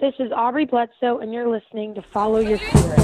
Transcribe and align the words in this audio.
This 0.00 0.14
is 0.18 0.32
Aubrey 0.32 0.64
Bledsoe, 0.64 1.18
and 1.18 1.30
you're 1.30 1.46
listening 1.46 1.94
to 1.94 2.00
Follow 2.00 2.38
Your 2.38 2.56
Spirit. 2.56 2.96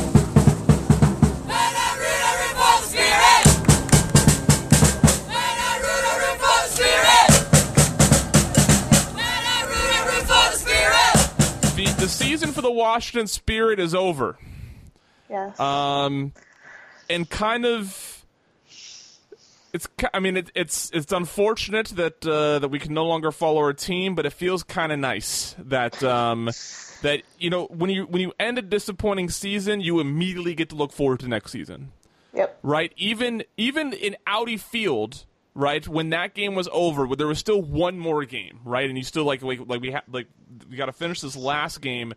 The, 11.77 11.95
the 11.99 12.09
season 12.09 12.53
for 12.53 12.63
the 12.63 12.73
Washington 12.73 13.27
Spirit 13.27 13.79
is 13.79 13.95
over. 13.95 14.39
Yes. 15.29 15.61
Um, 15.61 16.33
and 17.11 17.29
kind 17.29 17.67
of, 17.67 18.16
it's. 19.77 19.89
I 20.13 20.21
mean, 20.21 20.37
it, 20.37 20.51
it's 20.55 20.91
it's 20.93 21.13
unfortunate 21.13 21.89
that 21.89 22.27
uh, 22.27 22.59
that 22.59 22.69
we 22.69 22.79
can 22.79 22.95
no 22.95 23.07
longer 23.07 23.31
follow 23.31 23.59
our 23.59 23.73
team, 23.73 24.15
but 24.15 24.27
it 24.27 24.33
feels 24.33 24.63
kind 24.63 24.91
of 24.91 24.99
nice 24.99 25.55
that 25.59 26.03
um, 26.03 26.51
that 27.03 27.23
you 27.39 27.51
know 27.51 27.67
when 27.67 27.91
you 27.91 28.07
when 28.07 28.21
you 28.21 28.33
end 28.41 28.59
a 28.59 28.63
disappointing 28.63 29.31
season, 29.31 29.81
you 29.81 30.01
immediately 30.01 30.55
get 30.55 30.71
to 30.71 30.75
look 30.75 30.93
forward 30.93 31.21
to 31.21 31.29
next 31.29 31.53
season. 31.53 31.93
yep. 32.35 32.59
right? 32.63 32.93
Even 32.97 33.45
even 33.57 33.93
in 33.93 34.17
Audi 34.27 34.57
Field, 34.57 35.25
right? 35.55 35.87
When 35.87 36.11
that 36.11 36.35
game 36.35 36.55
was 36.55 36.69
over, 36.73 37.15
there 37.15 37.27
was 37.27 37.39
still 37.39 37.63
one 37.63 37.99
more 37.99 38.25
game, 38.25 38.61
right? 38.65 38.89
And 38.89 38.97
you 38.97 39.05
still 39.05 39.25
like 39.25 39.43
like, 39.43 39.61
like 39.67 39.81
we 39.81 39.93
ha- 39.93 40.05
like 40.11 40.29
we 40.69 40.77
got 40.77 40.87
to 40.87 40.93
finish 40.93 41.21
this 41.21 41.37
last 41.37 41.81
game. 41.81 42.15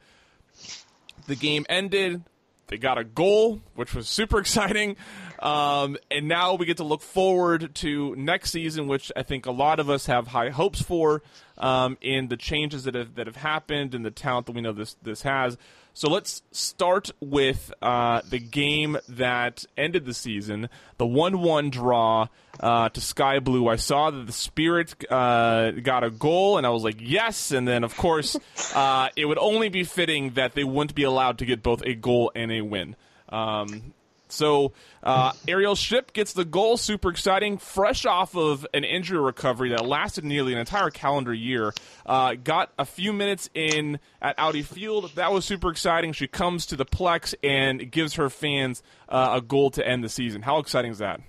The 1.27 1.35
game 1.35 1.65
ended. 1.69 2.23
They 2.69 2.77
got 2.77 2.97
a 2.97 3.03
goal, 3.03 3.61
which 3.75 3.93
was 3.93 4.07
super 4.07 4.39
exciting. 4.39 4.95
Um, 5.39 5.97
and 6.11 6.27
now 6.27 6.55
we 6.55 6.65
get 6.65 6.77
to 6.77 6.83
look 6.83 7.01
forward 7.01 7.73
to 7.75 8.15
next 8.15 8.51
season, 8.51 8.87
which 8.87 9.11
I 9.15 9.23
think 9.23 9.45
a 9.45 9.51
lot 9.51 9.79
of 9.79 9.89
us 9.89 10.05
have 10.05 10.27
high 10.27 10.49
hopes 10.49 10.81
for, 10.81 11.23
um, 11.57 11.97
in 12.01 12.27
the 12.27 12.37
changes 12.37 12.83
that 12.85 12.95
have 12.95 13.15
that 13.15 13.27
have 13.27 13.37
happened 13.37 13.93
and 13.95 14.05
the 14.05 14.11
talent 14.11 14.45
that 14.45 14.53
we 14.53 14.61
know 14.61 14.71
this 14.71 14.95
this 15.01 15.23
has. 15.23 15.57
So 15.93 16.09
let's 16.09 16.43
start 16.51 17.11
with 17.19 17.73
uh, 17.81 18.21
the 18.29 18.39
game 18.39 18.97
that 19.09 19.65
ended 19.77 20.05
the 20.05 20.13
season, 20.13 20.69
the 20.97 21.05
one-one 21.05 21.69
draw 21.71 22.27
uh, 22.59 22.89
to 22.89 23.01
Sky 23.01 23.39
Blue. 23.39 23.67
I 23.67 23.75
saw 23.75 24.09
that 24.11 24.25
the 24.25 24.31
Spirit 24.31 24.95
uh, 25.11 25.71
got 25.71 26.03
a 26.03 26.09
goal, 26.09 26.57
and 26.57 26.65
I 26.65 26.69
was 26.69 26.83
like, 26.83 26.97
yes. 26.99 27.51
And 27.51 27.67
then, 27.67 27.83
of 27.83 27.97
course, 27.97 28.37
uh, 28.75 29.09
it 29.15 29.25
would 29.25 29.39
only 29.39 29.69
be 29.69 29.83
fitting 29.83 30.31
that 30.31 30.53
they 30.53 30.63
wouldn't 30.63 30.95
be 30.95 31.03
allowed 31.03 31.39
to 31.39 31.45
get 31.45 31.63
both 31.63 31.81
a 31.83 31.95
goal 31.95 32.31
and 32.33 32.51
a 32.51 32.61
win. 32.61 32.95
Um, 33.29 33.93
so 34.31 34.73
uh, 35.03 35.31
Arielle 35.47 35.77
Ship 35.77 36.11
gets 36.13 36.33
the 36.33 36.45
goal, 36.45 36.77
super 36.77 37.09
exciting, 37.09 37.57
fresh 37.57 38.05
off 38.05 38.35
of 38.35 38.65
an 38.73 38.83
injury 38.83 39.19
recovery 39.19 39.69
that 39.69 39.85
lasted 39.85 40.23
nearly 40.23 40.53
an 40.53 40.59
entire 40.59 40.89
calendar 40.89 41.33
year. 41.33 41.73
Uh, 42.05 42.35
got 42.35 42.71
a 42.77 42.85
few 42.85 43.11
minutes 43.11 43.49
in 43.53 43.99
at 44.21 44.35
Audi 44.37 44.61
Field. 44.61 45.11
That 45.15 45.31
was 45.31 45.45
super 45.45 45.69
exciting. 45.69 46.13
She 46.13 46.27
comes 46.27 46.67
to 46.67 46.75
the 46.75 46.85
Plex 46.85 47.33
and 47.43 47.91
gives 47.91 48.15
her 48.15 48.29
fans 48.29 48.83
uh, 49.07 49.33
a 49.37 49.41
goal 49.41 49.71
to 49.71 49.87
end 49.87 50.03
the 50.03 50.09
season. 50.09 50.41
How 50.41 50.59
exciting 50.59 50.91
is 50.91 50.99
that? 50.99 51.21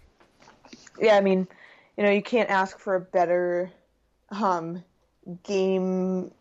Yeah, 1.00 1.16
I 1.16 1.20
mean, 1.20 1.48
you 1.96 2.04
know, 2.04 2.10
you 2.10 2.22
can't 2.22 2.50
ask 2.50 2.78
for 2.78 2.94
a 2.94 3.00
better 3.00 3.70
um, 4.30 4.84
game. 5.44 6.32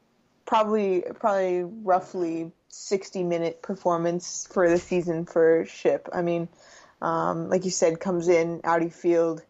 Probably, 0.49 1.03
probably 1.19 1.63
roughly 1.63 2.51
sixty 2.69 3.21
minute 3.21 3.61
performance 3.61 4.47
for 4.51 4.67
the 4.67 4.79
season 4.79 5.27
for 5.27 5.65
Ship. 5.67 6.09
I 6.11 6.23
mean, 6.23 6.49
um, 7.03 7.49
like 7.49 7.65
you 7.65 7.69
said, 7.71 7.99
comes 7.99 8.27
in 8.27 8.61
Audi 8.63 8.89
Field, 8.89 9.43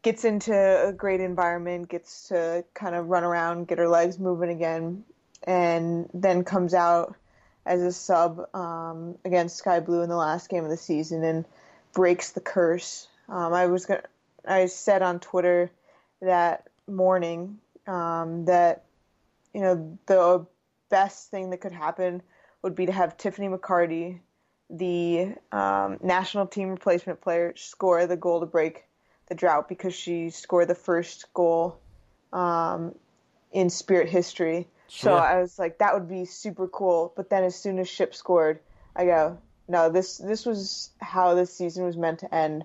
gets 0.00 0.24
into 0.24 0.54
a 0.54 0.94
great 0.94 1.20
environment, 1.20 1.90
gets 1.90 2.28
to 2.28 2.64
kind 2.72 2.94
of 2.94 3.08
run 3.08 3.22
around, 3.22 3.68
get 3.68 3.76
her 3.76 3.86
legs 3.86 4.18
moving 4.18 4.48
again, 4.48 5.04
and 5.46 6.08
then 6.14 6.42
comes 6.42 6.72
out 6.72 7.14
as 7.66 7.82
a 7.82 7.92
sub 7.92 8.48
um, 8.54 9.18
against 9.26 9.58
Sky 9.58 9.80
Blue 9.80 10.00
in 10.00 10.08
the 10.08 10.16
last 10.16 10.48
game 10.48 10.64
of 10.64 10.70
the 10.70 10.78
season 10.78 11.22
and 11.22 11.44
breaks 11.92 12.32
the 12.32 12.40
curse. 12.40 13.08
Um, 13.28 13.52
I 13.52 13.66
was 13.66 13.84
gonna, 13.84 14.04
I 14.48 14.66
said 14.66 15.02
on 15.02 15.20
Twitter 15.20 15.70
that 16.22 16.66
morning 16.88 17.58
um, 17.86 18.46
that 18.46 18.84
you 19.54 19.60
know 19.60 19.98
the 20.06 20.46
best 20.90 21.30
thing 21.30 21.50
that 21.50 21.58
could 21.58 21.72
happen 21.72 22.22
would 22.62 22.74
be 22.74 22.86
to 22.86 22.92
have 22.92 23.16
Tiffany 23.16 23.48
McCarty, 23.48 24.20
the 24.68 25.34
um, 25.52 25.98
national 26.02 26.46
team 26.46 26.70
replacement 26.70 27.20
player, 27.20 27.52
score 27.56 28.06
the 28.06 28.16
goal 28.16 28.40
to 28.40 28.46
break 28.46 28.84
the 29.28 29.34
drought 29.34 29.68
because 29.68 29.94
she 29.94 30.30
scored 30.30 30.68
the 30.68 30.74
first 30.74 31.32
goal 31.34 31.78
um, 32.32 32.94
in 33.52 33.70
Spirit 33.70 34.08
history. 34.08 34.66
So 34.88 35.14
I 35.14 35.40
was 35.40 35.58
like, 35.58 35.78
that 35.78 35.94
would 35.94 36.08
be 36.08 36.24
super 36.24 36.68
cool. 36.68 37.12
But 37.16 37.30
then 37.30 37.42
as 37.42 37.56
soon 37.56 37.78
as 37.78 37.88
Ship 37.88 38.14
scored, 38.14 38.60
I 38.94 39.06
go, 39.06 39.38
no, 39.66 39.90
this 39.90 40.18
this 40.18 40.44
was 40.44 40.90
how 41.00 41.34
this 41.34 41.52
season 41.52 41.84
was 41.84 41.96
meant 41.96 42.20
to 42.20 42.34
end. 42.34 42.64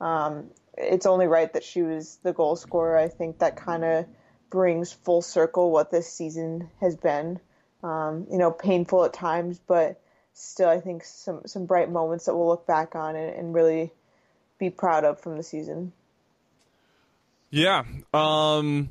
Um, 0.00 0.50
it's 0.76 1.06
only 1.06 1.26
right 1.26 1.52
that 1.52 1.64
she 1.64 1.82
was 1.82 2.18
the 2.22 2.32
goal 2.32 2.56
scorer. 2.56 2.98
I 2.98 3.08
think 3.08 3.38
that 3.38 3.56
kind 3.56 3.84
of 3.84 4.06
brings 4.50 4.92
full 4.92 5.22
circle 5.22 5.70
what 5.70 5.90
this 5.90 6.12
season 6.12 6.68
has 6.80 6.96
been. 6.96 7.40
Um, 7.82 8.26
you 8.30 8.36
know, 8.36 8.50
painful 8.50 9.04
at 9.04 9.14
times, 9.14 9.58
but 9.66 10.00
still, 10.34 10.68
I 10.68 10.80
think 10.80 11.04
some 11.04 11.42
some 11.46 11.64
bright 11.64 11.90
moments 11.90 12.26
that 12.26 12.36
we'll 12.36 12.48
look 12.48 12.66
back 12.66 12.94
on 12.94 13.16
and, 13.16 13.34
and 13.34 13.54
really 13.54 13.90
be 14.58 14.68
proud 14.68 15.04
of 15.04 15.20
from 15.20 15.36
the 15.38 15.42
season. 15.42 15.92
Yeah. 17.50 17.84
Um, 18.12 18.90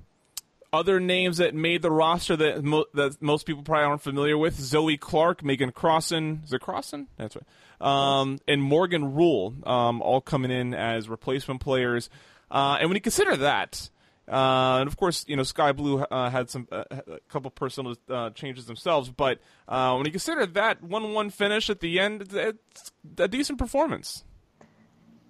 other 0.71 0.99
names 0.99 1.37
that 1.37 1.55
made 1.55 1.81
the 1.81 1.91
roster 1.91 2.35
that 2.35 2.63
mo- 2.63 2.85
that 2.93 3.21
most 3.21 3.45
people 3.45 3.63
probably 3.63 3.85
aren't 3.85 4.01
familiar 4.01 4.37
with: 4.37 4.59
Zoe 4.59 4.97
Clark, 4.97 5.43
Megan 5.43 5.71
Crosson. 5.71 6.43
Is 6.43 6.53
it 6.53 6.61
Crosson? 6.61 7.07
That's 7.17 7.35
right. 7.35 7.45
Um, 7.81 8.39
and 8.47 8.61
Morgan 8.61 9.13
Rule, 9.13 9.53
um, 9.63 10.01
all 10.01 10.19
coming 10.19 10.51
in 10.51 10.73
as 10.73 11.07
replacement 11.07 11.61
players. 11.61 12.09
Uh, 12.51 12.77
and 12.79 12.89
when 12.89 12.95
you 12.95 13.01
consider 13.01 13.37
that, 13.37 13.89
uh, 14.29 14.77
and 14.79 14.87
of 14.87 14.95
course, 14.95 15.25
you 15.27 15.35
know, 15.35 15.43
Sky 15.43 15.71
Blue 15.71 15.99
uh, 15.99 16.29
had 16.29 16.49
some 16.49 16.67
uh, 16.71 16.83
a 16.89 17.19
couple 17.29 17.49
personal 17.51 17.95
uh, 18.09 18.29
changes 18.31 18.65
themselves, 18.65 19.09
but 19.09 19.39
uh, 19.67 19.95
when 19.95 20.05
you 20.05 20.11
consider 20.11 20.45
that 20.45 20.83
one-one 20.83 21.29
finish 21.29 21.69
at 21.69 21.79
the 21.79 21.99
end, 21.99 22.31
it's 22.33 22.91
a 23.17 23.27
decent 23.27 23.57
performance. 23.57 24.23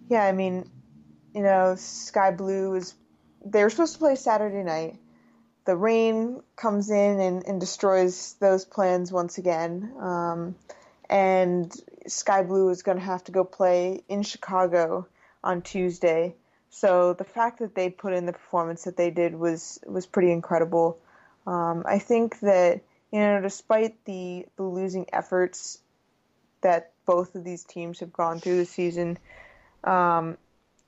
Yeah, 0.10 0.24
I 0.24 0.32
mean, 0.32 0.70
you 1.34 1.42
know, 1.42 1.76
Sky 1.78 2.32
Blue 2.32 2.76
is. 2.76 2.94
They 3.46 3.64
were 3.64 3.70
supposed 3.70 3.94
to 3.94 4.00
play 4.00 4.16
Saturday 4.16 4.64
night. 4.64 4.98
The 5.66 5.76
rain 5.76 6.42
comes 6.56 6.90
in 6.90 7.20
and, 7.20 7.46
and 7.46 7.60
destroys 7.60 8.34
those 8.42 8.66
plans 8.66 9.12
once 9.14 9.38
again. 9.38 9.94
Um, 10.00 10.56
and 11.10 11.74
Sky 12.08 12.44
Blue 12.44 12.70
is 12.70 12.84
going 12.84 12.98
to 12.98 13.04
have 13.04 13.24
to 13.26 13.32
go 13.32 13.44
play 13.44 14.04
in 14.10 14.24
Chicago 14.24 15.08
on 15.44 15.62
Tuesday. 15.62 16.36
So 16.70 17.14
the 17.14 17.24
fact 17.24 17.60
that 17.60 17.76
they 17.76 17.90
put 17.90 18.14
in 18.14 18.26
the 18.26 18.34
performance 18.34 18.84
that 18.84 18.96
they 18.98 19.10
did 19.10 19.36
was 19.36 19.80
was 19.86 20.06
pretty 20.06 20.32
incredible. 20.32 21.00
Um, 21.48 21.84
I 21.86 22.00
think 22.00 22.40
that 22.42 22.82
you 23.12 23.20
know, 23.20 23.42
despite 23.42 24.04
the 24.06 24.46
the 24.56 24.64
losing 24.64 25.08
efforts 25.12 25.80
that 26.62 26.92
both 27.06 27.36
of 27.36 27.44
these 27.44 27.64
teams 27.64 28.02
have 28.02 28.14
gone 28.14 28.40
through 28.40 28.58
this 28.58 28.70
season, 28.70 29.18
um, 29.84 30.38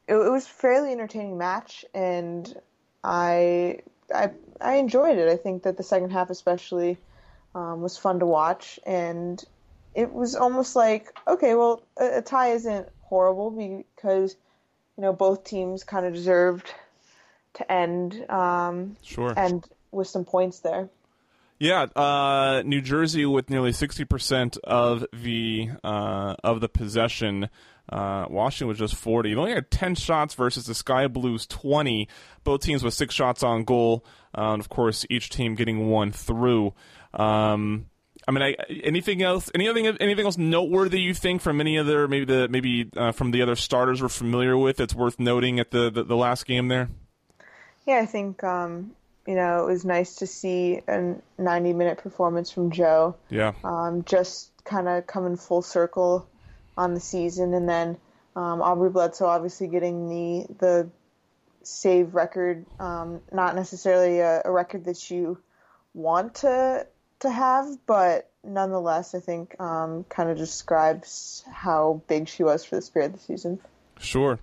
it, 0.08 0.16
it 0.16 0.30
was 0.30 0.46
a 0.46 0.50
fairly 0.50 0.92
entertaining 0.92 1.38
match, 1.38 1.84
and 1.96 2.54
I 3.04 3.80
I 4.14 4.32
I 4.60 4.76
enjoyed 4.76 5.18
it. 5.18 5.30
I 5.30 5.38
think 5.38 5.64
that 5.64 5.78
the 5.78 5.84
second 5.84 6.12
half 6.12 6.30
especially 6.30 7.00
um, 7.56 7.82
was 7.82 7.98
fun 7.98 8.20
to 8.20 8.26
watch, 8.28 8.80
and 8.86 9.44
it 9.96 10.14
was 10.14 10.36
almost 10.36 10.76
like 10.76 11.12
okay, 11.28 11.56
well, 11.56 11.82
a, 11.98 12.20
a 12.20 12.22
tie 12.22 12.52
isn't 12.52 12.88
horrible 13.02 13.50
because 13.50 14.36
you 15.02 15.08
know 15.08 15.14
both 15.14 15.44
teams 15.44 15.84
kind 15.84 16.06
of 16.06 16.14
deserved 16.14 16.72
to 17.56 17.72
end 17.72 18.24
um, 18.30 18.96
Sure. 19.02 19.34
and 19.36 19.66
with 19.92 20.06
some 20.08 20.26
points 20.26 20.60
there. 20.60 20.90
Yeah, 21.58 21.88
uh, 21.96 22.62
New 22.64 22.82
Jersey 22.82 23.26
with 23.26 23.50
nearly 23.50 23.72
sixty 23.72 24.06
percent 24.06 24.58
of 24.64 25.06
the 25.12 25.70
uh, 25.84 26.36
of 26.44 26.62
the 26.62 26.70
possession. 26.70 27.50
Uh, 27.90 28.26
Washington 28.30 28.68
was 28.68 28.78
just 28.78 28.94
forty. 28.96 29.34
They 29.34 29.40
only 29.40 29.54
had 29.54 29.72
ten 29.72 29.96
shots 29.96 30.36
versus 30.36 30.66
the 30.68 30.76
Sky 30.76 31.08
Blues 31.08 31.48
twenty. 31.48 32.08
Both 32.44 32.62
teams 32.62 32.84
with 32.84 32.94
six 32.94 33.16
shots 33.16 33.42
on 33.42 33.64
goal, 33.64 34.06
uh, 34.38 34.54
and 34.54 34.60
of 34.62 34.70
course 34.70 35.04
each 35.10 35.30
team 35.30 35.56
getting 35.56 35.90
one 35.90 36.12
through. 36.12 36.74
Um, 37.14 37.88
I 38.28 38.32
mean, 38.32 38.44
I, 38.44 38.56
anything 38.84 39.22
else? 39.22 39.50
Anything? 39.56 39.88
Anything 39.88 40.26
else 40.26 40.38
noteworthy 40.38 41.00
you 41.00 41.14
think 41.14 41.42
from 41.42 41.60
any 41.60 41.78
other 41.78 42.08
maybe 42.08 42.26
the 42.26 42.48
maybe 42.48 42.90
uh, 42.96 43.12
from 43.12 43.32
the 43.32 43.42
other 43.42 43.56
starters 43.56 44.02
we're 44.02 44.10
familiar 44.10 44.58
with 44.58 44.78
that's 44.78 44.94
worth 44.94 45.20
noting 45.20 45.60
at 45.60 45.72
the 45.72 45.90
the, 45.90 46.04
the 46.04 46.16
last 46.16 46.46
game 46.46 46.68
there? 46.68 46.90
Yeah, 47.88 48.00
I 48.00 48.06
think 48.06 48.44
um, 48.44 48.92
you 49.26 49.36
know 49.36 49.64
it 49.64 49.72
was 49.72 49.86
nice 49.86 50.16
to 50.16 50.28
see 50.28 50.82
a 50.88 51.16
90 51.38 51.74
minute 51.74 51.98
performance 51.98 52.52
from 52.52 52.72
Joe. 52.72 53.16
Yeah. 53.30 53.54
Um, 53.64 54.04
just 54.04 54.52
kind 54.64 54.88
of 54.88 55.08
coming 55.08 55.36
full 55.36 55.64
circle 55.64 56.28
on 56.78 56.94
the 56.94 57.00
season, 57.00 57.54
and 57.54 57.68
then 57.68 57.98
um, 58.36 58.62
Aubrey 58.62 58.92
Bledsoe 58.92 59.26
obviously 59.26 59.68
getting 59.68 60.10
the 60.10 60.54
the 60.60 60.90
save 61.64 62.14
record. 62.14 62.66
Um, 62.80 63.22
not 63.32 63.56
necessarily 63.56 64.20
a, 64.20 64.44
a 64.46 64.52
record 64.52 64.86
that 64.86 65.10
you 65.10 65.40
want 65.94 66.36
to 66.36 66.86
to 67.22 67.30
have, 67.30 67.66
but 67.86 68.30
nonetheless, 68.44 69.16
I 69.16 69.20
think 69.20 69.60
um, 69.60 70.04
kind 70.06 70.30
of 70.30 70.38
describes 70.38 71.44
how 71.52 72.02
big 72.08 72.28
she 72.28 72.44
was 72.44 72.66
for 72.66 72.76
the 72.76 72.82
Spirit 72.82 73.14
this 73.14 73.24
season. 73.24 73.60
Sure. 74.00 74.40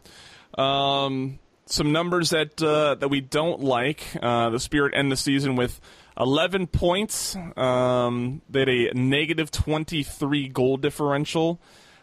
Um, 0.57 1.39
some 1.67 1.93
numbers 1.93 2.31
that 2.31 2.63
uh, 2.63 2.95
that 2.97 3.09
we 3.09 3.21
don't 3.21 3.61
like. 3.61 4.03
Uh, 4.21 4.51
the 4.51 4.61
Spirit 4.61 4.95
end 4.97 5.13
the 5.13 5.17
season 5.17 5.57
with 5.57 5.81
11 6.19 6.69
points. 6.69 7.37
Um, 7.57 8.43
they 8.49 8.61
had 8.61 8.69
a 8.69 8.95
negative 8.95 9.51
23 9.51 10.49
goal 10.49 10.77
differential. 10.77 11.61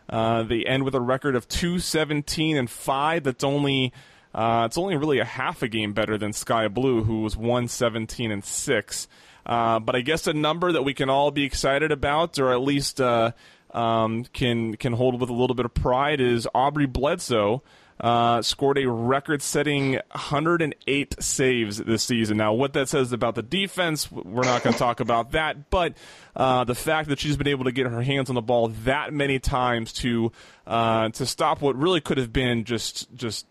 Uh, 0.08 0.44
they 0.44 0.64
end 0.64 0.84
with 0.84 0.94
a 0.94 1.02
record 1.02 1.36
of 1.36 1.48
217 1.48 2.58
and 2.58 2.70
5. 2.70 3.24
That's 3.24 3.44
only 3.44 3.92
uh, 4.34 4.64
it's 4.66 4.78
only 4.78 4.98
really 4.98 5.20
a 5.20 5.26
half 5.26 5.64
a 5.64 5.68
game 5.68 5.94
better 5.94 6.18
than 6.18 6.34
Sky 6.34 6.68
Blue, 6.68 7.04
who 7.04 7.22
was 7.22 7.38
117 7.38 8.32
and 8.32 8.44
6. 8.44 9.08
Uh, 9.46 9.80
but 9.80 9.96
I 9.96 10.02
guess 10.02 10.28
a 10.28 10.34
number 10.34 10.72
that 10.72 10.84
we 10.84 10.94
can 10.94 11.10
all 11.10 11.32
be 11.32 11.44
excited 11.44 11.92
about, 11.92 12.40
or 12.40 12.52
at 12.52 12.62
least 12.62 13.00
uh, 13.00 13.32
um, 13.72 14.26
can 14.26 14.76
can 14.78 14.94
hold 14.94 15.20
with 15.20 15.30
a 15.30 15.34
little 15.34 15.56
bit 15.56 15.66
of 15.66 15.74
pride, 15.74 16.20
is 16.20 16.48
Aubrey 16.54 16.88
Bledsoe. 16.88 17.62
Uh, 17.98 18.42
scored 18.42 18.78
a 18.78 18.90
record-setting 18.90 19.94
108 20.12 21.16
saves 21.24 21.78
this 21.78 22.04
season. 22.04 22.36
Now, 22.36 22.52
what 22.52 22.74
that 22.74 22.90
says 22.90 23.14
about 23.14 23.36
the 23.36 23.42
defense, 23.42 24.12
we're 24.12 24.44
not 24.44 24.64
going 24.64 24.74
to 24.74 24.80
talk 24.80 25.00
about 25.00 25.32
that. 25.32 25.70
But 25.70 25.94
uh, 26.36 26.66
the 26.66 26.76
fact 26.76 27.08
that 27.08 27.20
she's 27.20 27.38
been 27.38 27.48
able 27.48 27.64
to 27.64 27.72
get 27.72 27.88
her 27.88 28.02
hands 28.02 28.28
on 28.28 28.36
the 28.36 28.42
ball 28.42 28.68
that 28.84 29.14
many 29.14 29.40
times 29.40 29.94
to 29.94 30.34
uh, 30.68 31.08
to 31.10 31.26
stop 31.26 31.62
what 31.62 31.78
really 31.78 32.02
could 32.02 32.18
have 32.18 32.34
been 32.34 32.66
just 32.66 33.14
just 33.16 33.48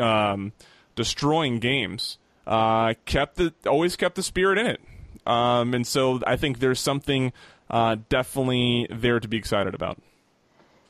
um, 0.00 0.52
destroying 0.96 1.60
games, 1.60 2.18
uh, 2.44 2.94
kept 3.04 3.36
the 3.36 3.54
always 3.68 3.94
kept 3.94 4.16
the 4.16 4.22
spirit 4.24 4.58
in 4.58 4.66
it. 4.66 4.80
Um, 5.26 5.74
and 5.74 5.86
so 5.86 6.20
I 6.26 6.36
think 6.36 6.58
there's 6.58 6.80
something 6.80 7.32
uh, 7.70 7.96
definitely 8.08 8.86
there 8.90 9.20
to 9.20 9.28
be 9.28 9.36
excited 9.36 9.74
about. 9.74 9.98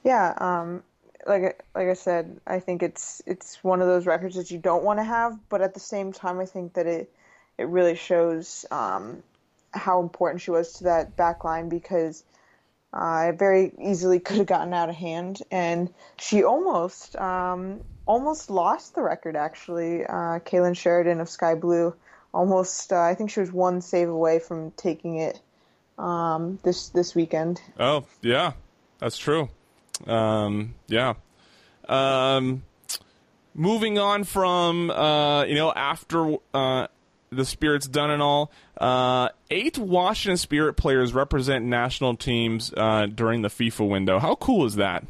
Yeah, 0.04 0.34
um, 0.36 0.82
like 1.26 1.64
like 1.74 1.88
I 1.88 1.94
said, 1.94 2.40
I 2.46 2.60
think 2.60 2.82
it's 2.82 3.22
it's 3.26 3.62
one 3.64 3.80
of 3.80 3.88
those 3.88 4.06
records 4.06 4.36
that 4.36 4.50
you 4.50 4.58
don't 4.58 4.84
want 4.84 4.98
to 4.98 5.04
have, 5.04 5.38
but 5.48 5.62
at 5.62 5.74
the 5.74 5.80
same 5.80 6.12
time, 6.12 6.38
I 6.38 6.46
think 6.46 6.74
that 6.74 6.86
it 6.86 7.12
it 7.58 7.66
really 7.68 7.96
shows 7.96 8.64
um, 8.70 9.22
how 9.72 10.00
important 10.00 10.42
she 10.42 10.50
was 10.50 10.74
to 10.74 10.84
that 10.84 11.16
back 11.16 11.44
line 11.44 11.68
because 11.68 12.22
uh, 12.92 13.30
it 13.30 13.38
very 13.38 13.72
easily 13.82 14.20
could 14.20 14.36
have 14.36 14.46
gotten 14.46 14.72
out 14.72 14.88
of 14.88 14.94
hand, 14.94 15.42
and 15.50 15.92
she 16.18 16.44
almost 16.44 17.16
um, 17.16 17.80
almost 18.06 18.50
lost 18.50 18.94
the 18.94 19.02
record. 19.02 19.36
Actually, 19.36 20.04
uh, 20.04 20.38
Kailen 20.40 20.76
Sheridan 20.76 21.20
of 21.20 21.28
Sky 21.28 21.54
Blue 21.54 21.94
almost 22.32 22.92
uh, 22.92 23.00
I 23.00 23.14
think 23.14 23.30
she 23.30 23.40
was 23.40 23.52
one 23.52 23.80
save 23.80 24.08
away 24.08 24.38
from 24.38 24.70
taking 24.72 25.16
it 25.16 25.40
um, 25.98 26.58
this 26.62 26.88
this 26.90 27.14
weekend. 27.14 27.60
Oh 27.78 28.04
yeah, 28.22 28.52
that's 28.98 29.18
true. 29.18 29.48
Um, 30.06 30.74
yeah. 30.88 31.14
Um, 31.88 32.62
moving 33.54 33.98
on 33.98 34.24
from 34.24 34.90
uh, 34.90 35.44
you 35.44 35.54
know 35.54 35.72
after 35.72 36.36
uh, 36.52 36.88
the 37.30 37.44
Spirit's 37.44 37.86
done 37.86 38.10
and 38.10 38.22
all, 38.22 38.50
uh, 38.78 39.28
eight 39.50 39.78
Washington 39.78 40.36
Spirit 40.36 40.74
players 40.74 41.12
represent 41.14 41.64
national 41.64 42.16
teams 42.16 42.72
uh, 42.76 43.06
during 43.06 43.42
the 43.42 43.48
FIFA 43.48 43.88
window. 43.88 44.18
How 44.18 44.34
cool 44.34 44.66
is 44.66 44.76
that? 44.76 45.04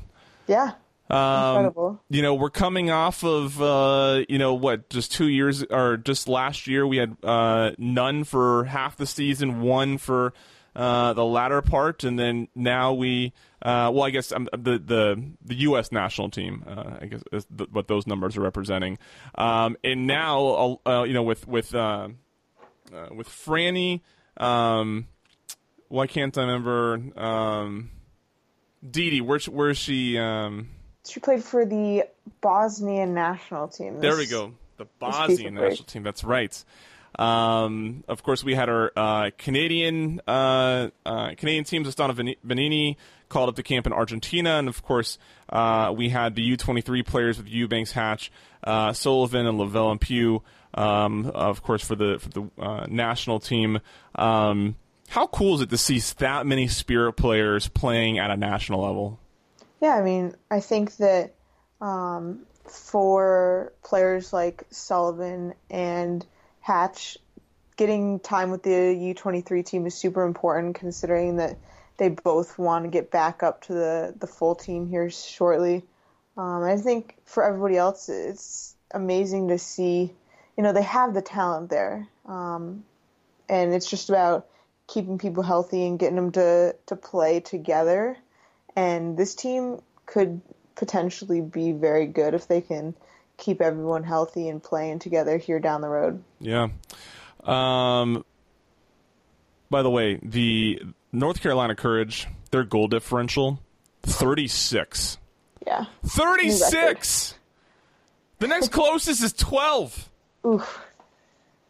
Yeah. 0.46 0.72
Um, 1.08 1.56
Incredible. 1.56 2.00
you 2.08 2.22
know, 2.22 2.34
we're 2.34 2.50
coming 2.50 2.90
off 2.90 3.22
of, 3.22 3.62
uh, 3.62 4.24
you 4.28 4.38
know, 4.38 4.54
what, 4.54 4.90
just 4.90 5.12
two 5.12 5.28
years, 5.28 5.62
or 5.70 5.96
just 5.96 6.28
last 6.28 6.66
year, 6.66 6.86
we 6.86 6.96
had 6.96 7.16
uh, 7.22 7.72
none 7.78 8.24
for 8.24 8.64
half 8.64 8.96
the 8.96 9.06
season, 9.06 9.60
one 9.60 9.98
for 9.98 10.32
uh, 10.74 11.12
the 11.12 11.24
latter 11.24 11.62
part, 11.62 12.02
and 12.04 12.18
then 12.18 12.48
now 12.54 12.92
we, 12.92 13.32
uh, 13.62 13.90
well, 13.94 14.02
I 14.02 14.10
guess 14.10 14.32
um, 14.32 14.48
the 14.52 14.78
the 14.78 15.22
the 15.42 15.54
U.S. 15.54 15.90
national 15.90 16.28
team, 16.28 16.64
uh, 16.66 16.98
I 17.00 17.06
guess 17.06 17.22
is 17.32 17.46
what 17.70 17.88
those 17.88 18.06
numbers 18.06 18.36
are 18.36 18.42
representing, 18.42 18.98
um, 19.36 19.76
and 19.82 20.06
now, 20.06 20.80
uh, 20.84 21.04
you 21.04 21.14
know, 21.14 21.22
with 21.22 21.48
with 21.48 21.72
with 21.72 23.28
Franny, 23.28 24.02
um, 24.36 25.06
why 25.88 26.06
can't 26.06 26.36
I 26.36 26.42
remember? 26.42 27.00
Um, 27.16 27.90
Dee 28.88 29.10
Dee, 29.10 29.20
where's 29.22 29.48
where's 29.48 29.78
she? 29.78 30.18
Um, 30.18 30.68
She 31.08 31.20
played 31.20 31.42
for 31.42 31.64
the 31.64 32.04
Bosnian 32.40 33.14
national 33.14 33.68
team. 33.68 34.00
There 34.00 34.16
we 34.16 34.26
go. 34.26 34.52
The 34.76 34.86
Bosnian 34.98 35.54
national 35.54 35.84
team. 35.84 36.02
That's 36.02 36.24
right. 36.24 36.64
Um, 37.18 38.04
of 38.08 38.22
course, 38.22 38.44
we 38.44 38.54
had 38.54 38.68
our 38.68 38.92
uh, 38.94 39.30
Canadian 39.38 40.20
uh, 40.26 40.88
uh, 41.04 41.30
Canadian 41.36 41.64
team, 41.64 41.84
Estefanía 41.84 42.14
Bani- 42.16 42.38
Banini, 42.44 42.98
called 43.28 43.48
up 43.48 43.56
to 43.56 43.62
camp 43.62 43.86
in 43.86 43.92
Argentina, 43.92 44.58
and 44.58 44.68
of 44.68 44.82
course, 44.82 45.18
uh, 45.48 45.92
we 45.96 46.10
had 46.10 46.34
the 46.34 46.56
U23 46.56 47.06
players 47.06 47.38
with 47.38 47.48
Eubanks, 47.48 47.92
Hatch, 47.92 48.30
uh, 48.64 48.92
Sullivan, 48.92 49.46
and 49.46 49.56
Lavelle 49.56 49.92
and 49.92 50.00
Pugh. 50.00 50.42
Um, 50.74 51.30
of 51.34 51.62
course, 51.62 51.82
for 51.82 51.94
the 51.96 52.18
for 52.18 52.28
the 52.28 52.50
uh, 52.58 52.86
national 52.88 53.40
team. 53.40 53.80
Um, 54.14 54.76
how 55.08 55.26
cool 55.28 55.54
is 55.54 55.60
it 55.62 55.70
to 55.70 55.78
see 55.78 56.00
that 56.18 56.46
many 56.46 56.68
Spirit 56.68 57.14
players 57.14 57.68
playing 57.68 58.18
at 58.18 58.30
a 58.30 58.36
national 58.36 58.82
level? 58.82 59.20
Yeah, 59.80 59.94
I 59.94 60.02
mean, 60.02 60.34
I 60.50 60.60
think 60.60 60.96
that 60.96 61.34
um, 61.80 62.46
for 62.64 63.72
players 63.84 64.32
like 64.32 64.64
Sullivan 64.70 65.54
and 65.70 66.24
Hatch, 66.60 67.18
getting 67.76 68.18
time 68.20 68.50
with 68.50 68.62
the 68.62 68.70
U23 68.70 69.64
team 69.64 69.86
is 69.86 69.94
super 69.94 70.24
important 70.24 70.76
considering 70.76 71.36
that 71.36 71.58
they 71.98 72.08
both 72.08 72.58
want 72.58 72.84
to 72.84 72.90
get 72.90 73.10
back 73.10 73.42
up 73.42 73.62
to 73.62 73.74
the, 73.74 74.14
the 74.18 74.26
full 74.26 74.54
team 74.54 74.88
here 74.88 75.10
shortly. 75.10 75.82
Um, 76.36 76.62
I 76.62 76.76
think 76.76 77.16
for 77.24 77.42
everybody 77.42 77.76
else, 77.76 78.08
it's 78.08 78.74
amazing 78.90 79.48
to 79.48 79.58
see, 79.58 80.12
you 80.56 80.62
know, 80.62 80.72
they 80.72 80.82
have 80.82 81.14
the 81.14 81.22
talent 81.22 81.70
there. 81.70 82.06
Um, 82.26 82.84
and 83.48 83.72
it's 83.72 83.88
just 83.88 84.08
about 84.08 84.46
keeping 84.86 85.18
people 85.18 85.42
healthy 85.42 85.86
and 85.86 85.98
getting 85.98 86.16
them 86.16 86.32
to, 86.32 86.76
to 86.86 86.96
play 86.96 87.40
together. 87.40 88.16
And 88.76 89.16
this 89.16 89.34
team 89.34 89.80
could 90.04 90.40
potentially 90.74 91.40
be 91.40 91.72
very 91.72 92.06
good 92.06 92.34
if 92.34 92.46
they 92.46 92.60
can 92.60 92.94
keep 93.38 93.60
everyone 93.60 94.04
healthy 94.04 94.48
and 94.48 94.62
playing 94.62 94.98
together 94.98 95.38
here 95.38 95.58
down 95.58 95.80
the 95.80 95.88
road. 95.88 96.22
Yeah. 96.38 96.68
Um, 97.42 98.24
by 99.70 99.82
the 99.82 99.90
way, 99.90 100.18
the 100.22 100.82
North 101.12 101.40
Carolina 101.40 101.74
Courage, 101.74 102.26
their 102.50 102.64
goal 102.64 102.88
differential, 102.88 103.60
36. 104.02 105.18
Yeah. 105.66 105.86
36! 106.04 107.34
The 108.38 108.46
next 108.46 108.70
closest 108.70 109.22
is 109.22 109.32
12. 109.32 110.10
Oof. 110.46 110.80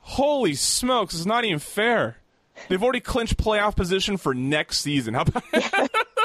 Holy 0.01 0.55
smokes, 0.55 1.15
it's 1.15 1.27
not 1.27 1.45
even 1.45 1.59
fair. 1.59 2.19
They've 2.69 2.83
already 2.83 3.01
clinched 3.01 3.37
playoff 3.37 3.77
position 3.77 4.17
for 4.17 4.35
next 4.35 4.81
season. 4.81 5.15
How 5.15 5.23
about 5.23 5.43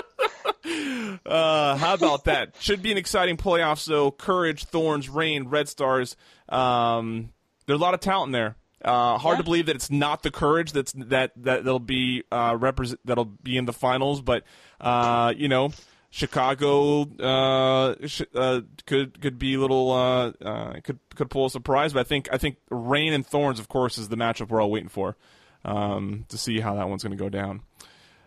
uh, 1.26 1.76
how 1.78 1.94
about 1.94 2.26
that? 2.26 2.56
Should 2.60 2.82
be 2.82 2.92
an 2.92 2.98
exciting 2.98 3.38
playoffs 3.38 3.86
though. 3.86 4.12
Courage, 4.12 4.66
Thorns, 4.66 5.10
Rain, 5.10 5.48
Red 5.48 5.70
Stars. 5.70 6.16
Um, 6.50 7.32
there's 7.66 7.80
a 7.80 7.82
lot 7.82 7.94
of 7.94 8.00
talent 8.00 8.30
in 8.30 8.32
there. 8.34 8.56
Uh, 8.84 9.18
hard 9.18 9.38
to 9.38 9.44
believe 9.44 9.68
that 9.68 9.76
it's 9.76 9.92
not 9.92 10.24
the 10.24 10.32
Courage 10.32 10.72
that's 10.72 10.92
that 10.94 11.32
that 11.38 11.64
that'll 11.64 11.80
be 11.80 12.24
uh, 12.32 12.58
represent 12.60 13.00
that'll 13.06 13.26
be 13.26 13.58
in 13.58 13.66
the 13.66 13.74
finals, 13.74 14.22
but 14.22 14.44
uh, 14.80 15.34
you 15.36 15.48
know. 15.48 15.72
Chicago 16.14 17.04
uh, 17.04 17.96
sh- 18.06 18.24
uh, 18.36 18.60
could 18.86 19.22
could 19.22 19.40
be 19.40 19.54
a 19.54 19.60
little 19.62 19.94
uh, 19.94 20.34
uh, 20.44 20.74
could 20.84 21.00
could 21.16 21.30
pull 21.30 21.46
a 21.46 21.50
surprise, 21.50 21.94
but 21.94 22.02
I 22.02 22.04
think 22.04 22.28
I 22.34 22.38
think 22.38 22.58
Rain 22.70 23.14
and 23.14 23.26
Thorns, 23.26 23.62
of 23.62 23.70
course, 23.70 23.98
is 23.98 24.10
the 24.10 24.18
matchup 24.18 24.50
we're 24.50 24.62
all 24.62 24.70
waiting 24.70 24.90
for 24.90 25.16
um, 25.64 26.26
to 26.28 26.38
see 26.38 26.60
how 26.60 26.76
that 26.76 26.90
one's 26.90 27.02
going 27.02 27.18
to 27.18 27.24
go 27.24 27.30
down. 27.30 27.62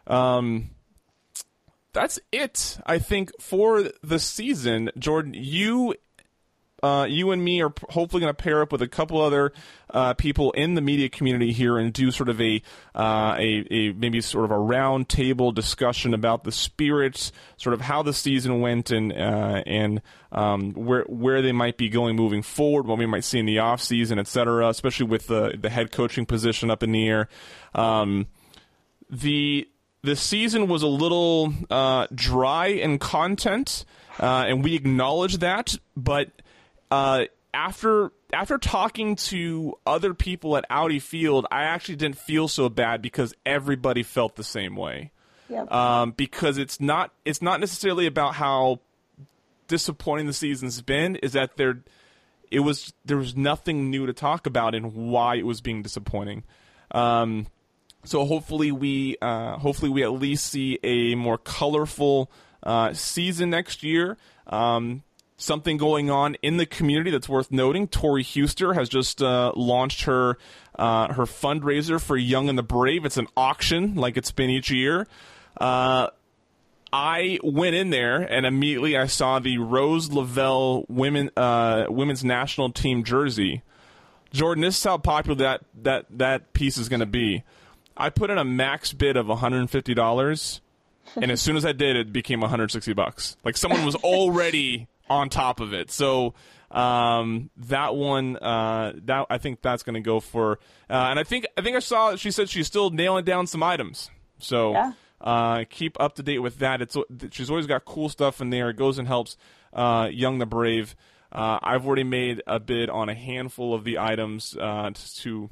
Um, 0.07 0.71
that's 1.95 2.19
it, 2.33 2.79
I 2.85 2.99
think, 2.99 3.31
for 3.41 3.85
the 4.03 4.19
season. 4.19 4.91
Jordan, 4.99 5.33
you 5.35 5.95
uh, 6.85 7.07
you 7.07 7.31
and 7.31 7.43
me 7.43 7.63
are 7.63 7.73
hopefully 7.89 8.21
going 8.21 8.35
to 8.35 8.43
pair 8.43 8.61
up 8.61 8.71
with 8.71 8.83
a 8.83 8.89
couple 8.89 9.19
other 9.19 9.55
uh, 9.89 10.13
people 10.13 10.53
in 10.53 10.75
the 10.75 10.83
media 10.83 11.09
community 11.09 11.51
here 11.51 11.79
and 11.79 11.95
do 11.95 12.11
sort 12.11 12.29
of 12.29 12.39
a, 12.43 12.61
uh, 12.95 13.35
a, 13.39 13.65
a 13.71 13.93
maybe 13.93 14.21
sort 14.21 14.45
of 14.45 14.51
a 14.51 14.59
round 14.59 15.09
table 15.09 15.51
discussion 15.51 16.13
about 16.13 16.45
the 16.45 16.53
spirits, 16.53 17.33
sort 17.57 17.73
of 17.73 17.81
how 17.81 18.03
the 18.03 18.13
season 18.13 18.61
went 18.61 18.91
and 18.91 19.15
uh, 19.15 19.63
and 19.65 20.03
um, 20.31 20.73
where 20.73 21.05
where 21.05 21.41
they 21.41 21.53
might 21.53 21.79
be 21.79 21.89
going 21.89 22.17
moving 22.17 22.43
forward, 22.43 22.87
what 22.87 22.99
we 22.99 23.07
might 23.07 23.25
see 23.25 23.39
in 23.39 23.47
the 23.47 23.59
off 23.61 23.81
season, 23.81 24.19
et 24.19 24.27
cetera, 24.27 24.69
especially 24.69 25.07
with 25.07 25.27
the 25.27 25.57
the 25.59 25.71
head 25.71 25.91
coaching 25.91 26.27
position 26.27 26.71
up 26.71 26.83
in 26.83 26.93
the 26.93 27.09
air. 27.09 27.29
Um, 27.75 28.27
the 29.09 29.69
the 30.05 30.17
season 30.17 30.69
was 30.69 30.83
a 30.83 30.87
little 30.87 31.53
uh, 31.71 32.07
dry 32.15 32.67
in 32.67 32.99
content, 32.99 33.87
uh, 34.21 34.45
and 34.47 34.63
we 34.63 34.75
acknowledge 34.75 35.39
that. 35.39 35.77
But 35.97 36.31
uh, 36.91 37.25
after 37.55 38.13
after 38.33 38.59
talking 38.59 39.17
to 39.17 39.75
other 39.87 40.13
people 40.13 40.59
at 40.59 40.67
Audi 40.69 40.99
Field, 40.99 41.47
I 41.51 41.63
actually 41.63 41.97
didn't 41.97 42.19
feel 42.19 42.49
so 42.49 42.69
bad 42.69 43.01
because 43.01 43.35
everybody 43.47 44.03
felt 44.03 44.37
the 44.37 44.45
same 44.45 44.77
way. 44.77 45.11
Yep. 45.49 45.71
um, 45.73 46.11
because 46.13 46.59
it's 46.59 46.81
not 46.81 47.13
it's 47.25 47.41
not 47.41 47.61
necessarily 47.61 48.07
about 48.07 48.35
how 48.35 48.81
disappointing 49.69 50.27
the 50.27 50.33
season's 50.35 50.83
been. 50.83 51.17
Is 51.17 51.33
that 51.33 51.57
there 51.57 51.83
it 52.51 52.61
was 52.61 52.93
there 53.07 53.17
was 53.17 53.35
nothing 53.35 53.89
new 53.91 54.05
to 54.05 54.13
talk 54.13 54.47
about 54.47 54.75
and 54.75 54.93
why 54.95 55.37
it 55.37 55.47
was 55.47 55.63
being 55.63 55.81
disappointing. 55.81 56.45
Um, 56.91 57.47
so 58.05 58.25
hopefully 58.25 58.73
we 58.73 59.17
uh, 59.21 59.59
hopefully 59.59 59.91
we 59.91 60.03
at 60.03 60.13
least 60.13 60.47
see 60.47 60.79
a 60.83 61.15
more 61.15 61.39
colorful 61.39 62.31
uh, 62.63 62.93
season 62.93 63.51
next 63.51 63.83
year. 63.83 64.17
Um, 64.47 65.03
something 65.37 65.77
going 65.77 66.11
on 66.11 66.37
in 66.43 66.57
the 66.57 66.67
community 66.67 67.11
that's 67.11 67.29
worth 67.29 67.51
noting. 67.51 67.89
Tori 67.89 68.23
Huster 68.23 68.75
has 68.75 68.89
just 68.89 69.23
uh, 69.23 69.53
launched 69.57 70.05
her 70.05 70.39
uh, 70.79 71.13
her 71.13 71.25
fundraiser 71.25 72.01
for 72.01 72.17
Young 72.17 72.49
and 72.49 72.59
the 72.59 72.63
Brave. 72.63 73.05
It's 73.05 73.17
an 73.17 73.29
auction 73.37 73.95
like 73.95 74.17
it's 74.17 74.31
been 74.33 74.51
each 74.51 74.71
year. 74.71 75.07
Uh, 75.61 76.09
I 76.93 77.41
went 77.43 77.75
in 77.75 77.91
there 77.91 78.21
and 78.21 78.47
immediately 78.47 78.97
I 78.97 79.07
saw 79.07 79.41
the 79.41 79.59
Rose 79.59 80.13
Lavelle 80.13 80.85
women 80.89 81.31
uh, 81.37 81.87
women's 81.89 82.25
national 82.25 82.71
team 82.71 83.03
jersey. 83.03 83.63
Jordan, 84.33 84.63
this 84.63 84.77
is 84.77 84.85
how 84.85 84.99
popular 84.99 85.37
that 85.37 85.63
that 85.83 86.07
that 86.11 86.53
piece 86.53 86.77
is 86.77 86.89
going 86.89 87.01
to 87.01 87.07
be. 87.07 87.45
I 87.97 88.11
put 88.11 88.31
in 88.31 88.39
a 88.39 88.45
max 88.45 88.93
bid 88.93 89.17
of 89.17 89.27
$150, 89.27 90.61
and 91.17 91.31
as 91.31 91.41
soon 91.41 91.57
as 91.57 91.65
I 91.65 91.73
did, 91.73 91.97
it 91.97 92.13
became 92.13 92.41
160 92.41 92.93
bucks. 92.93 93.37
Like 93.45 93.57
someone 93.57 93.85
was 93.85 93.95
already 94.05 94.89
on 95.09 95.29
top 95.29 95.61
of 95.61 95.73
it. 95.73 95.91
So 95.91 96.35
um, 96.71 97.51
that 97.57 97.95
one, 97.95 98.37
uh, 98.37 98.93
that 99.05 99.27
I 99.31 99.39
think 99.39 99.63
that's 99.63 99.83
going 99.83 99.95
to 99.95 100.01
go 100.01 100.21
for. 100.21 100.59
Uh, 100.91 101.09
and 101.11 101.19
I 101.19 101.25
think 101.25 101.47
I 101.57 101.63
think 101.63 101.77
I 101.77 101.81
saw 101.81 102.17
she 102.17 102.31
said 102.31 102.49
she's 102.49 102.67
still 102.67 102.91
nailing 102.91 103.25
down 103.25 103.47
some 103.47 103.63
items. 103.63 104.11
So. 104.39 104.73
Yeah. 104.73 104.93
Uh, 105.21 105.65
keep 105.71 105.99
up 105.99 106.17
to 106.17 106.23
date 106.23 106.41
with 106.41 106.59
that. 106.59 106.83
It's 106.83 106.99
she's 107.31 107.49
always 107.49 107.67
got 107.67 107.87
cool 107.87 108.11
stuff 108.11 108.43
in 108.43 108.51
there. 108.51 108.69
It 108.69 108.77
goes 108.77 108.99
and 108.99 109.09
helps 109.09 109.39
uh, 109.73 110.11
Young 110.13 110.39
the 110.39 110.45
Brave. 110.45 110.95
Uh, 111.33 111.59
I've 111.63 111.87
already 111.87 112.05
made 112.05 112.43
a 112.47 112.61
bid 112.61 112.91
on 112.91 113.09
a 113.09 113.15
handful 113.15 113.73
of 113.73 113.85
the 113.85 113.99
items 113.99 114.55
uh, 114.61 114.91
to 115.17 115.49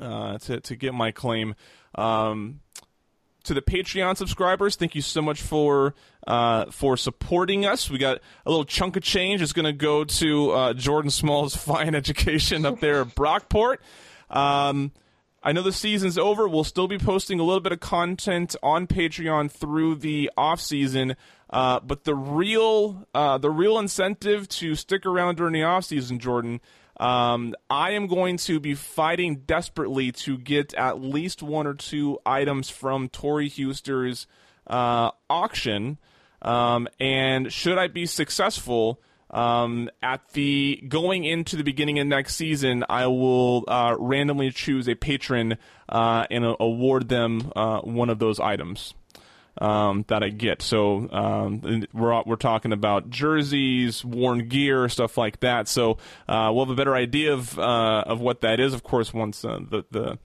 uh, 0.00 0.38
to 0.38 0.60
to 0.60 0.76
get 0.76 0.94
my 0.94 1.10
claim. 1.10 1.54
Um, 1.94 2.60
to 3.44 3.54
the 3.54 3.62
Patreon 3.62 4.16
subscribers, 4.16 4.76
thank 4.76 4.94
you 4.94 5.02
so 5.02 5.22
much 5.22 5.40
for 5.40 5.94
uh, 6.26 6.66
for 6.66 6.96
supporting 6.96 7.64
us. 7.64 7.90
We 7.90 7.98
got 7.98 8.18
a 8.44 8.50
little 8.50 8.64
chunk 8.64 8.96
of 8.96 9.02
change. 9.02 9.40
It's 9.42 9.52
going 9.52 9.64
to 9.64 9.72
go 9.72 10.04
to 10.04 10.50
uh, 10.50 10.72
Jordan 10.74 11.10
Small's 11.10 11.56
fine 11.64 11.94
education 11.94 12.66
up 12.66 12.80
there 12.80 13.00
at 13.00 13.14
Brockport. 13.14 13.78
Um, 14.28 14.92
I 15.42 15.52
know 15.52 15.62
the 15.62 15.72
season's 15.72 16.18
over. 16.18 16.46
We'll 16.46 16.64
still 16.64 16.86
be 16.86 16.98
posting 16.98 17.40
a 17.40 17.42
little 17.42 17.60
bit 17.60 17.72
of 17.72 17.80
content 17.80 18.54
on 18.62 18.86
Patreon 18.86 19.50
through 19.50 19.96
the 19.96 20.30
off 20.36 20.60
season. 20.60 21.16
Uh, 21.48 21.80
but 21.80 22.04
the 22.04 22.14
real 22.14 23.08
uh, 23.14 23.38
the 23.38 23.50
real 23.50 23.78
incentive 23.78 24.48
to 24.48 24.74
stick 24.74 25.06
around 25.06 25.36
during 25.36 25.54
the 25.54 25.62
off 25.62 25.84
season, 25.84 26.18
Jordan, 26.18 26.60
um, 27.00 27.54
I 27.70 27.92
am 27.92 28.06
going 28.06 28.36
to 28.38 28.60
be 28.60 28.74
fighting 28.74 29.36
desperately 29.46 30.12
to 30.12 30.36
get 30.36 30.74
at 30.74 31.00
least 31.00 31.42
one 31.42 31.66
or 31.66 31.72
two 31.72 32.18
items 32.26 32.68
from 32.68 33.08
Tori 33.08 33.48
Huster's 33.48 34.26
uh, 34.66 35.10
auction. 35.30 35.96
Um, 36.42 36.88
and 37.00 37.50
should 37.50 37.78
I 37.78 37.88
be 37.88 38.04
successful, 38.04 39.00
um, 39.30 39.88
at 40.02 40.28
the 40.34 40.82
going 40.88 41.24
into 41.24 41.56
the 41.56 41.64
beginning 41.64 41.98
of 42.00 42.06
next 42.06 42.36
season, 42.36 42.84
I 42.88 43.06
will 43.06 43.64
uh, 43.66 43.96
randomly 43.98 44.50
choose 44.50 44.86
a 44.86 44.94
patron 44.94 45.56
uh, 45.88 46.26
and 46.30 46.44
uh, 46.44 46.56
award 46.60 47.08
them 47.08 47.50
uh, 47.56 47.80
one 47.80 48.10
of 48.10 48.18
those 48.18 48.38
items 48.38 48.94
um, 49.58 50.04
that 50.08 50.22
I 50.22 50.28
get. 50.28 50.62
So 50.62 51.08
um, 51.10 51.86
we're 51.92 52.22
we're 52.24 52.36
talking 52.36 52.72
about 52.72 53.10
jerseys, 53.10 54.04
worn 54.04 54.48
gear, 54.48 54.88
stuff 54.88 55.18
like 55.18 55.40
that. 55.40 55.68
So 55.68 55.98
uh, 56.28 56.50
we'll 56.52 56.66
have 56.66 56.72
a 56.72 56.76
better 56.76 56.94
idea 56.94 57.32
of 57.32 57.58
uh, 57.58 58.04
of 58.06 58.20
what 58.20 58.40
that 58.42 58.60
is, 58.60 58.74
of 58.74 58.82
course, 58.82 59.12
once 59.12 59.42
the 59.42 59.84
the 59.90 60.18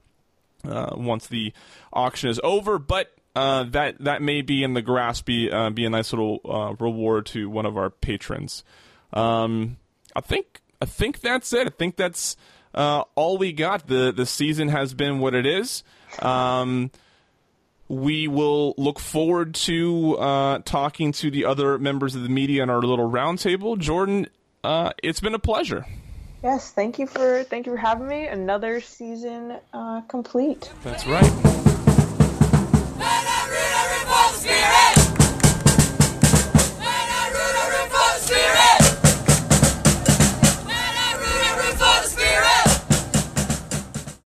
once 0.64 1.26
the 1.26 1.52
auction 1.92 2.30
is 2.30 2.40
over. 2.42 2.78
But 2.78 3.12
uh, 3.34 3.64
that 3.64 4.02
that 4.02 4.22
may 4.22 4.42
be 4.42 4.62
in 4.62 4.74
the 4.74 4.82
grass 4.82 5.22
be 5.22 5.50
uh, 5.50 5.70
be 5.70 5.84
a 5.84 5.90
nice 5.90 6.12
little 6.12 6.40
uh, 6.44 6.74
reward 6.82 7.26
to 7.26 7.50
one 7.50 7.66
of 7.66 7.76
our 7.76 7.90
patrons. 7.90 8.64
Um, 9.12 9.76
I 10.14 10.20
think 10.20 10.60
I 10.80 10.86
think 10.86 11.20
that's 11.20 11.52
it. 11.52 11.66
I 11.66 11.70
think 11.70 11.96
that's 11.96 12.36
all 12.74 13.38
we 13.38 13.52
got. 13.52 13.86
the 13.86 14.12
The 14.12 14.26
season 14.26 14.68
has 14.68 14.94
been 14.94 15.18
what 15.18 15.34
it 15.34 15.46
is. 15.46 15.82
Um, 16.20 16.90
we 17.88 18.28
will 18.28 18.74
look 18.76 18.98
forward 18.98 19.54
to 19.54 20.16
uh, 20.18 20.58
talking 20.64 21.12
to 21.12 21.30
the 21.30 21.44
other 21.44 21.78
members 21.78 22.14
of 22.14 22.22
the 22.22 22.28
media 22.28 22.62
in 22.62 22.70
our 22.70 22.82
little 22.82 23.08
roundtable. 23.08 23.78
Jordan, 23.78 24.26
uh, 24.64 24.92
it's 25.02 25.20
been 25.20 25.34
a 25.34 25.38
pleasure. 25.38 25.86
Yes, 26.42 26.70
thank 26.70 26.98
you 26.98 27.06
for 27.06 27.44
thank 27.44 27.66
you 27.66 27.72
for 27.72 27.78
having 27.78 28.06
me. 28.06 28.26
Another 28.26 28.80
season 28.80 29.58
uh, 29.72 30.02
complete. 30.02 30.70
That's 30.82 31.06
right. 31.06 31.65